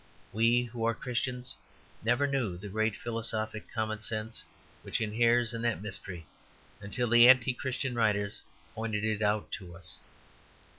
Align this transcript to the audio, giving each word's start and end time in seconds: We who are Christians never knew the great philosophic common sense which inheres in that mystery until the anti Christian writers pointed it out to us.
We 0.33 0.63
who 0.63 0.83
are 0.85 0.95
Christians 0.95 1.55
never 2.01 2.25
knew 2.25 2.57
the 2.57 2.69
great 2.69 2.95
philosophic 2.95 3.71
common 3.71 3.99
sense 3.99 4.41
which 4.81 4.99
inheres 4.99 5.53
in 5.53 5.61
that 5.61 5.79
mystery 5.83 6.25
until 6.81 7.07
the 7.07 7.29
anti 7.29 7.53
Christian 7.53 7.93
writers 7.93 8.41
pointed 8.73 9.03
it 9.03 9.21
out 9.21 9.51
to 9.51 9.75
us. 9.75 9.99